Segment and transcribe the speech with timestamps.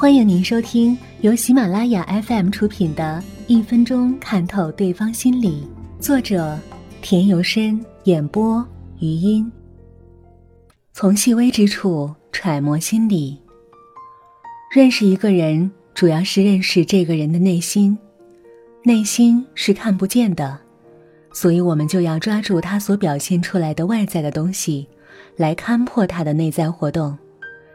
[0.00, 5.68] 欢迎您收听由喜马拉雅 FM 出品的《一分钟看透对方心理》，
[6.02, 6.58] 作者
[7.02, 8.66] 田由深，演播
[8.98, 9.52] 余音。
[10.94, 13.38] 从细微之处揣摩心理。
[14.74, 17.98] 认识一个人，主要是认识这个人的内心。
[18.82, 20.58] 内心是看不见的，
[21.30, 24.88] 所以我们就要抓住他所表现出来的外在的东西，
[25.36, 27.18] 来看破他的内在活动。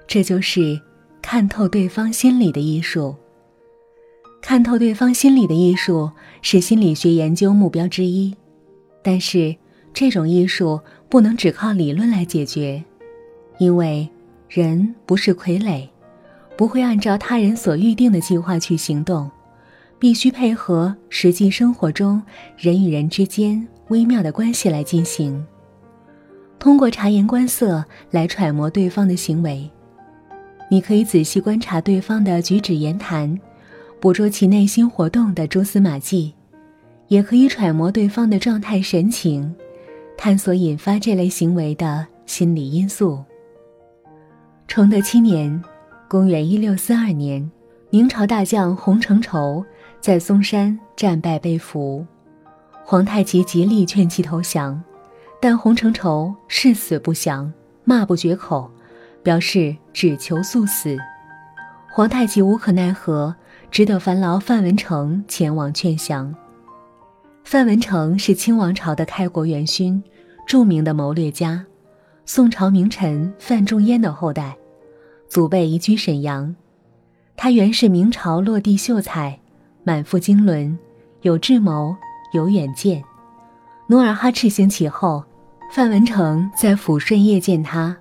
[0.08, 0.82] 这就是
[1.28, 3.16] 看透对方心理的艺术。
[4.44, 6.12] 看透对方心理的艺术
[6.44, 8.32] 是心理学研究目标之一，
[9.02, 9.56] 但是
[9.92, 10.80] 这种艺术
[11.10, 12.84] 不能只靠理论来解决，
[13.58, 14.08] 因为
[14.48, 15.90] 人不是傀儡，
[16.56, 19.28] 不会按照他人所预定的计划去行动。
[19.98, 22.22] 必须配合实际生活中
[22.56, 25.44] 人与人之间微妙的关系来进行。
[26.60, 29.68] 通过察言观色来揣摩对方的行为，
[30.70, 33.40] 你可以仔细观察对方的举止言谈，
[34.00, 36.34] 捕捉其内心活动的蛛丝马迹，
[37.08, 39.54] 也可以揣摩对方的状态神情，
[40.18, 43.24] 探索引发这类行为的心理因素。
[44.68, 45.64] 崇德七年，
[46.08, 47.50] 公元一六四二年，
[47.90, 49.64] 明朝大将洪承畴。
[50.02, 52.06] 在嵩山战败被俘，
[52.84, 54.80] 皇太极极力劝其投降，
[55.42, 57.52] 但洪承畴誓死不降，
[57.84, 58.70] 骂不绝口，
[59.26, 60.96] 表示只求速死。
[61.92, 63.36] 皇太极无可奈何，
[63.72, 66.32] 只得烦劳范文成前往劝降。
[67.44, 70.04] 范文成是清王朝的开国元勋，
[70.48, 71.66] 著名的谋略家，
[72.28, 74.56] 宋朝名臣范仲淹的后代，
[75.28, 76.56] 祖辈移居沈阳。
[77.36, 79.40] 他原是明朝落地秀才。
[79.84, 80.76] 满腹经纶，
[81.22, 81.96] 有智谋，
[82.34, 83.04] 有远见。
[83.88, 85.24] 努尔哈赤兴起后，
[85.72, 87.96] 范文成在抚顺谒见他，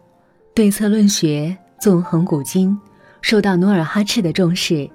[0.55, 2.79] 对策论学，纵横古今，
[3.21, 4.89] 受到努尔哈赤的重视。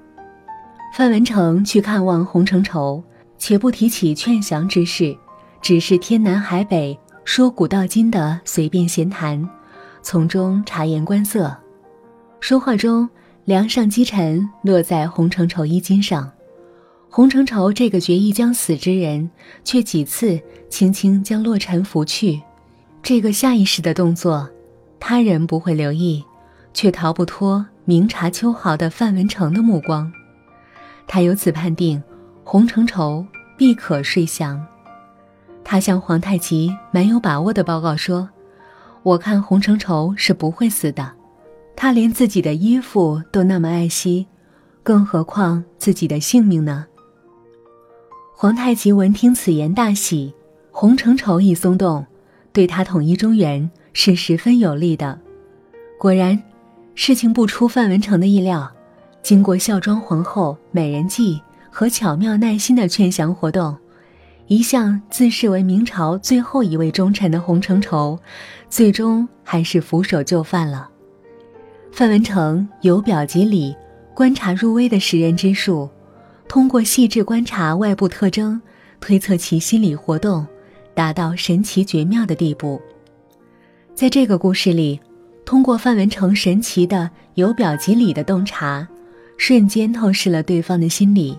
[0.93, 3.03] 范文成去看望洪承畴，
[3.37, 5.13] 且不提起劝降之事，
[5.61, 9.49] 只是天南海北，说古道今的随便闲谈，
[10.01, 11.53] 从中察言观色。
[12.39, 13.09] 说话中，
[13.43, 16.31] 梁上积尘落在洪承畴衣襟上。
[17.09, 19.29] 洪承畴这个决意将死之人，
[19.65, 20.39] 却几次
[20.69, 22.41] 轻轻将洛尘拂去。
[23.03, 24.49] 这个下意识的动作，
[24.99, 26.23] 他人不会留意，
[26.73, 30.11] 却逃不脱明察秋毫的范文成的目光。
[31.07, 32.01] 他由此判定，
[32.43, 33.25] 洪承畴
[33.57, 34.63] 必可睡降。
[35.63, 38.29] 他向皇太极蛮有把握的报告说
[39.03, 41.11] ：“我看洪承畴是不会死的，
[41.75, 44.27] 他连自己的衣服都那么爱惜，
[44.83, 46.85] 更何况自己的性命呢？”
[48.35, 50.33] 皇太极闻听此言大喜，
[50.71, 52.05] 洪承畴一松动，
[52.53, 55.19] 对他统一中原是十分有利的。
[55.97, 56.41] 果然，
[56.95, 58.69] 事情不出范文成的意料，
[59.21, 63.75] 经过孝庄皇后、美人计和巧妙耐心的劝降活动，
[64.47, 68.17] 一向自视为明朝最后一位忠臣的洪承畴，
[68.69, 70.89] 最终还是俯首就范了。
[71.91, 73.75] 范文成由表及里，
[74.13, 75.89] 观察入微的识人之术。
[76.47, 78.59] 通过细致观察外部特征，
[78.99, 80.47] 推测其心理活动，
[80.93, 82.81] 达到神奇绝妙的地步。
[83.99, 84.97] 在这个故事里，
[85.43, 88.87] 通过范文成神奇的由表及里的洞察，
[89.35, 91.37] 瞬间透视了对方的心理。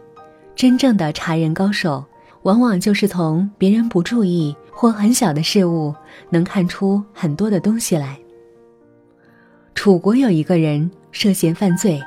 [0.54, 2.04] 真正的察人高手，
[2.42, 5.94] 往往就是从别人不注意或很小的事物，
[6.28, 8.18] 能看出很多的东西来。
[9.74, 11.98] 楚国有一个人涉嫌犯罪，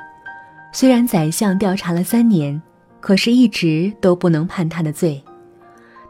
[0.72, 2.62] 虽然宰相调查了三年。
[3.00, 5.20] 可是，一直都不能判他的罪。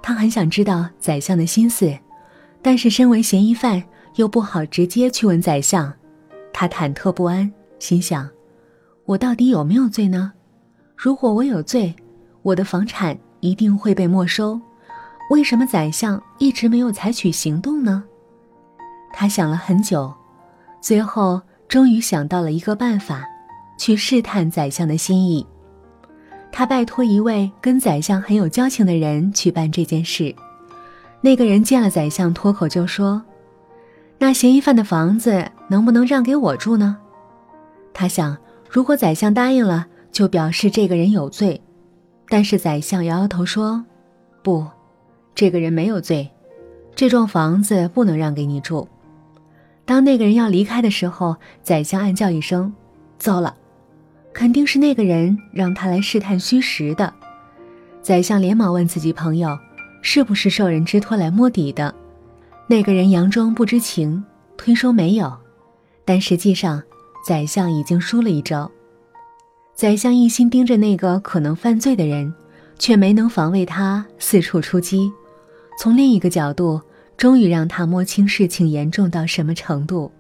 [0.03, 1.91] 他很想知道宰相的心思，
[2.61, 3.83] 但是身为嫌疑犯，
[4.17, 5.93] 又不好直接去问宰相。
[6.53, 8.29] 他忐忑不安，心想：
[9.05, 10.33] 我到底有没有罪呢？
[10.97, 11.95] 如果我有罪，
[12.43, 14.61] 我的房产一定会被没收。
[15.31, 18.05] 为什么宰相一直没有采取行动呢？
[19.13, 20.13] 他想了很久，
[20.81, 23.25] 最后终于想到了一个办法，
[23.79, 25.47] 去试探宰相的心意。
[26.53, 30.33] 他拜托一位跟宰相很有交情的人去办这件事。
[31.21, 33.21] 那个人见了宰相，脱口就说
[34.25, 36.97] ：“那嫌疑犯的房子能不能让给我住呢？”
[37.93, 38.35] 他想，
[38.71, 41.61] 如果宰相答应了，就表示这个人有罪。
[42.31, 43.85] 但是宰相摇摇头说
[44.43, 44.67] ：“不，
[45.35, 46.27] 这个人没有罪，
[46.97, 48.89] 这幢房子不能让给你住。”
[49.85, 52.73] 当那个人要离开的时候，宰相暗叫一声
[53.21, 53.55] ：“糟了！”
[54.33, 57.13] 肯定是那个人让他来试探虚实的。
[58.01, 59.59] 宰相连忙问自己朋友，
[60.01, 61.95] 是不是受人之托来摸底的？
[62.67, 64.25] 那个人佯装不知情，
[64.57, 65.33] 推说没有。
[66.05, 66.83] 但实际上，
[67.27, 68.71] 宰相已经输了一招。
[69.75, 72.33] 宰相一心盯着那个可能犯罪的人，
[72.79, 75.11] 却没能防卫他四处出击。
[75.79, 76.81] 从另一个角度，
[77.17, 80.11] 终于让他摸清事情严重到什么程度。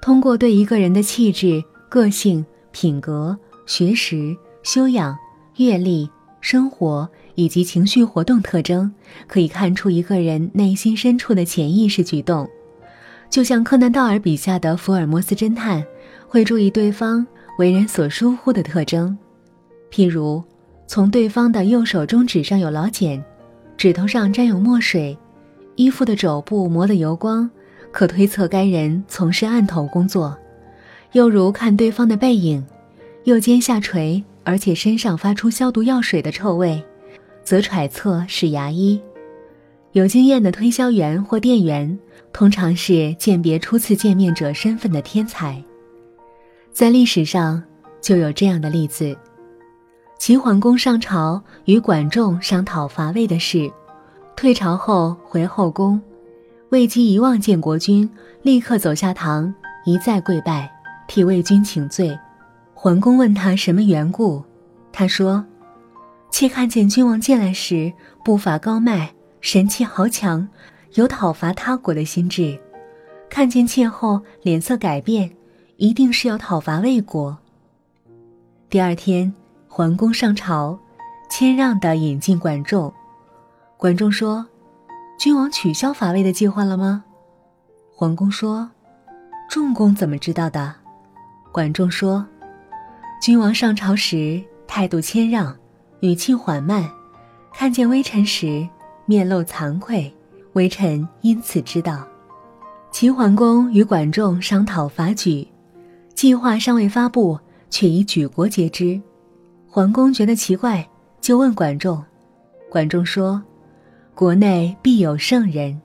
[0.00, 3.36] 通过对一个人的气质、个性、品格、
[3.66, 5.16] 学识、修养、
[5.56, 6.08] 阅历、
[6.40, 7.08] 生活
[7.38, 8.92] 以及情绪活动特征，
[9.28, 12.48] 可以看出一个人内心深处的潜意识举动。
[13.30, 15.84] 就像柯南道尔笔下的福尔摩斯侦探，
[16.26, 17.24] 会注意对方
[17.56, 19.16] 为人所疏忽的特征，
[19.88, 20.42] 譬如，
[20.88, 23.24] 从对方的右手中指上有老茧，
[23.76, 25.16] 指头上沾有墨水，
[25.76, 27.48] 衣服的肘部磨得油光，
[27.92, 30.36] 可推测该人从事案头工作；
[31.12, 32.66] 又如看对方的背影，
[33.26, 36.82] 右肩下垂，而且身上发出消毒药水的臭味，
[37.48, 39.00] 则揣测是牙医。
[39.92, 41.98] 有经验的推销员或店员。
[42.30, 45.60] 通常是鉴别初次见面者身份的天才。
[46.70, 47.60] 在历史上
[48.02, 49.16] 就有这样的例子：
[50.18, 53.68] 齐桓公上朝与管仲商讨伐魏的事，
[54.36, 56.00] 退朝后回后宫，
[56.68, 58.08] 魏姬一望见国君，
[58.42, 59.52] 立刻走下堂，
[59.86, 60.70] 一再跪拜，
[61.08, 62.16] 替魏君请罪。
[62.74, 64.44] 桓公问他什么缘故，
[64.92, 65.44] 他说
[66.38, 67.92] ：“妾看见君王进来时
[68.24, 70.48] 步伐高迈，神气豪强。”
[70.94, 72.56] 有讨伐他国的心智，
[73.28, 75.28] 看见妾后脸色改变，
[75.78, 77.36] 一定是要讨伐魏国。
[78.70, 79.34] 第二天，
[79.66, 80.78] 桓公上朝，
[81.28, 82.94] 谦让地引进管仲。
[83.76, 84.46] 管仲说
[85.18, 87.02] ：“君王取消伐魏的计划了吗？”
[87.92, 88.70] 桓公说
[89.50, 90.72] ：“仲公怎么知道的？”
[91.50, 92.24] 管仲说
[93.20, 95.56] ：“君王上朝时态度谦让，
[96.00, 96.88] 语气缓慢，
[97.52, 98.68] 看见微臣时
[99.06, 100.12] 面露惭愧。”
[100.54, 102.04] 微臣因此知道，
[102.90, 105.46] 齐桓公与管仲商讨伐举，
[106.14, 107.38] 计划尚未发布，
[107.70, 109.00] 却已举国皆知。
[109.68, 110.88] 桓公觉得奇怪，
[111.20, 112.02] 就问管仲。
[112.70, 113.40] 管仲说
[114.16, 115.80] ：“国内必有圣人。”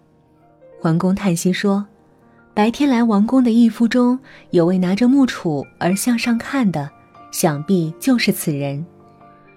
[0.81, 1.85] 桓公叹息说
[2.55, 4.17] ：“白天来王宫的义夫中
[4.51, 6.89] 有位拿着木杵而向上看的，
[7.31, 8.83] 想必就是此人。”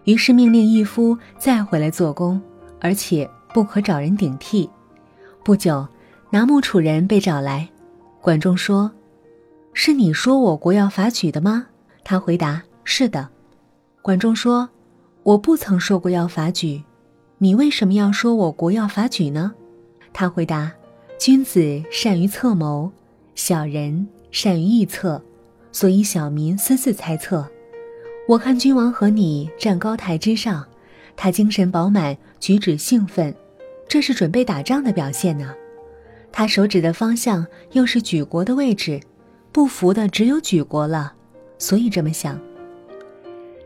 [0.07, 2.41] 于是命令义夫再回来做工，
[2.81, 4.71] 而且不可找人顶替。
[5.45, 5.87] 不久，
[6.31, 7.69] 拿木楚人被找来。
[8.21, 8.91] 管仲说
[9.75, 11.67] ：“是你说我国要伐举的吗？”
[12.05, 13.29] 他回答：“是的。”
[14.01, 14.69] 管仲说
[15.25, 16.85] ：“我不曾说过要伐举，
[17.39, 19.55] 你为什么要说我国要伐举呢？”
[20.15, 20.73] 他回答
[21.19, 22.93] ：“君子善于策谋，
[23.35, 25.21] 小人善于臆测，
[25.73, 27.45] 所以小民私自猜测。
[28.29, 30.67] 我看君王和你站高台之上，
[31.15, 33.35] 他精神饱满，举止兴奋。”
[33.89, 35.55] 这是准备打仗的表现呢，
[36.33, 39.01] 他手指的方向又是举国的位置，
[39.53, 41.13] 不服的只有举国了，
[41.57, 42.37] 所以这么想。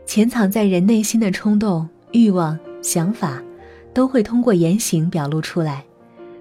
[0.05, 3.41] 潜藏在人内心的冲动、欲望、想法，
[3.95, 5.83] 都会通过言行表露出来，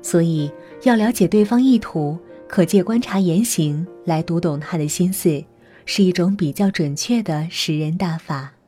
[0.02, 0.52] 所以
[0.82, 5.42] 要了解对方意图，可借观察言行来读懂他的心思，
[5.92, 8.59] 是一种比较准确的识人大法。